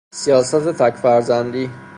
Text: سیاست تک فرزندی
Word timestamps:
سیاست 0.13 0.71
تک 0.73 0.95
فرزندی 0.95 1.69